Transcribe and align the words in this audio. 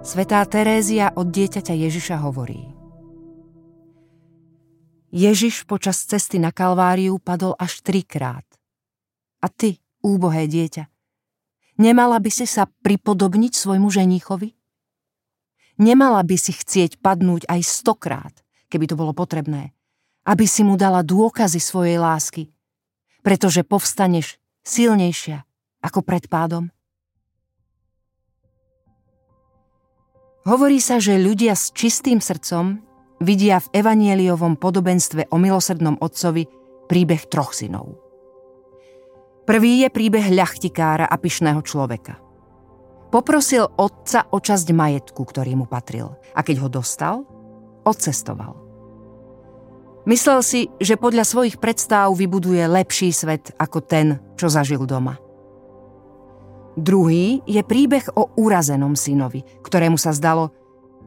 Svetá 0.00 0.40
Terézia 0.48 1.12
od 1.12 1.28
dieťaťa 1.28 1.76
Ježiša 1.76 2.24
hovorí. 2.24 2.72
Ježiš 5.12 5.68
počas 5.68 6.00
cesty 6.08 6.40
na 6.40 6.56
Kalváriu 6.56 7.20
padol 7.20 7.52
až 7.60 7.84
trikrát. 7.84 8.48
A 9.44 9.52
ty, 9.52 9.76
úbohé 10.00 10.48
dieťa, 10.48 10.88
nemala 11.76 12.16
by 12.16 12.32
si 12.32 12.48
sa 12.48 12.64
pripodobniť 12.80 13.52
svojmu 13.52 13.92
ženíchovi? 13.92 14.56
Nemala 15.76 16.24
by 16.24 16.36
si 16.40 16.56
chcieť 16.56 16.96
padnúť 17.04 17.44
aj 17.52 17.60
stokrát, 17.60 18.32
keby 18.72 18.88
to 18.88 18.96
bolo 18.96 19.12
potrebné, 19.12 19.76
aby 20.24 20.48
si 20.48 20.64
mu 20.64 20.80
dala 20.80 21.04
dôkazy 21.04 21.60
svojej 21.60 22.00
lásky, 22.00 22.48
pretože 23.20 23.68
povstaneš 23.68 24.40
silnejšia 24.64 25.44
ako 25.84 26.00
pred 26.00 26.24
pádom? 26.24 26.72
Hovorí 30.48 30.80
sa, 30.80 30.96
že 30.96 31.20
ľudia 31.20 31.52
s 31.52 31.68
čistým 31.76 32.16
srdcom 32.16 32.80
vidia 33.20 33.60
v 33.60 33.84
evanieliovom 33.84 34.56
podobenstve 34.56 35.28
o 35.28 35.36
milosrdnom 35.36 36.00
otcovi 36.00 36.48
príbeh 36.88 37.28
troch 37.28 37.52
synov. 37.52 38.00
Prvý 39.44 39.84
je 39.84 39.88
príbeh 39.92 40.32
ľachtikára 40.32 41.04
a 41.04 41.16
pyšného 41.20 41.60
človeka. 41.60 42.16
Poprosil 43.12 43.68
otca 43.76 44.30
o 44.32 44.38
časť 44.40 44.72
majetku, 44.72 45.20
ktorý 45.20 45.60
mu 45.60 45.66
patril 45.68 46.16
a 46.32 46.40
keď 46.40 46.56
ho 46.64 46.68
dostal, 46.72 47.26
odcestoval. 47.84 48.56
Myslel 50.08 50.40
si, 50.40 50.60
že 50.80 50.96
podľa 50.96 51.28
svojich 51.28 51.60
predstáv 51.60 52.16
vybuduje 52.16 52.64
lepší 52.64 53.12
svet 53.12 53.52
ako 53.60 53.84
ten, 53.84 54.16
čo 54.40 54.48
zažil 54.48 54.88
doma– 54.88 55.20
Druhý 56.78 57.42
je 57.50 57.60
príbeh 57.66 58.14
o 58.14 58.30
urazenom 58.38 58.94
synovi, 58.94 59.42
ktorému 59.42 59.98
sa 59.98 60.14
zdalo, 60.14 60.54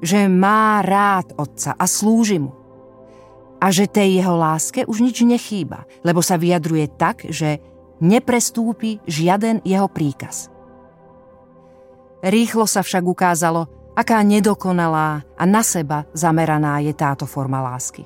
že 0.03 0.27
má 0.27 0.83
rád 0.83 1.31
otca 1.39 1.71
a 1.79 1.85
slúži 1.87 2.43
mu. 2.43 2.51
A 3.63 3.71
že 3.71 3.87
tej 3.87 4.19
jeho 4.19 4.35
láske 4.35 4.83
už 4.83 4.99
nič 4.99 5.23
nechýba, 5.23 5.87
lebo 6.03 6.19
sa 6.19 6.35
vyjadruje 6.35 6.91
tak, 6.99 7.23
že 7.31 7.63
neprestúpi 8.03 8.99
žiaden 9.07 9.63
jeho 9.63 9.87
príkaz. 9.87 10.51
Rýchlo 12.19 12.67
sa 12.67 12.83
však 12.83 13.03
ukázalo, 13.07 13.71
aká 13.95 14.19
nedokonalá 14.19 15.23
a 15.39 15.43
na 15.47 15.63
seba 15.63 16.03
zameraná 16.11 16.83
je 16.83 16.91
táto 16.91 17.23
forma 17.23 17.63
lásky. 17.63 18.03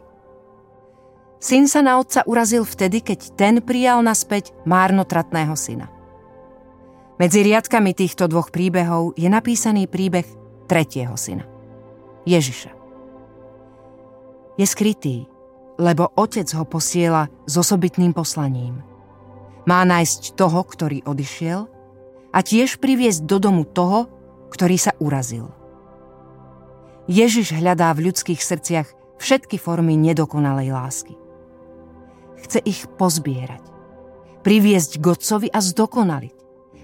Syn 1.38 1.70
sa 1.70 1.86
na 1.86 2.02
otca 2.02 2.26
urazil 2.26 2.66
vtedy, 2.66 3.02
keď 3.02 3.20
ten 3.38 3.56
prijal 3.62 4.02
naspäť 4.02 4.54
márnotratného 4.66 5.54
syna. 5.54 5.97
Medzi 7.18 7.42
riadkami 7.42 7.98
týchto 7.98 8.30
dvoch 8.30 8.54
príbehov 8.54 9.18
je 9.18 9.26
napísaný 9.26 9.90
príbeh 9.90 10.26
tretieho 10.70 11.18
syna. 11.18 11.50
Ježiša. 12.30 12.70
Je 14.62 14.66
skrytý, 14.70 15.26
lebo 15.82 16.14
otec 16.14 16.46
ho 16.54 16.66
posiela 16.66 17.26
s 17.50 17.58
osobitným 17.58 18.14
poslaním. 18.14 18.86
Má 19.66 19.82
nájsť 19.82 20.38
toho, 20.38 20.62
ktorý 20.62 21.02
odišiel 21.10 21.66
a 22.34 22.40
tiež 22.46 22.78
priviesť 22.78 23.26
do 23.26 23.42
domu 23.42 23.66
toho, 23.66 24.06
ktorý 24.54 24.78
sa 24.78 24.94
urazil. 25.02 25.50
Ježiš 27.10 27.58
hľadá 27.58 27.98
v 27.98 28.14
ľudských 28.14 28.38
srdciach 28.38 29.18
všetky 29.18 29.58
formy 29.58 29.98
nedokonalej 29.98 30.70
lásky. 30.70 31.18
Chce 32.46 32.62
ich 32.62 32.86
pozbierať, 33.02 33.66
priviesť 34.46 35.02
k 35.02 35.06
Otcovi 35.10 35.50
a 35.50 35.58
zdokonaliť 35.58 36.38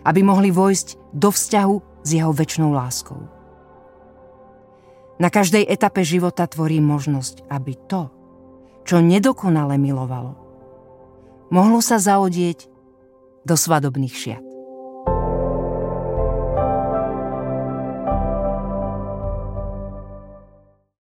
aby 0.04 0.22
mohli 0.22 0.52
vojsť 0.52 1.16
do 1.16 1.32
vzťahu 1.32 1.76
s 2.04 2.10
jeho 2.12 2.32
väčšnou 2.36 2.76
láskou. 2.76 3.20
Na 5.18 5.32
každej 5.32 5.64
etape 5.66 6.04
života 6.04 6.44
tvorí 6.46 6.84
možnosť, 6.84 7.48
aby 7.48 7.74
to, 7.88 8.12
čo 8.84 9.00
nedokonale 9.00 9.80
milovalo, 9.80 10.36
mohlo 11.48 11.80
sa 11.80 12.02
zaodieť 12.02 12.68
do 13.48 13.56
svadobných 13.56 14.16
šiat. 14.16 14.53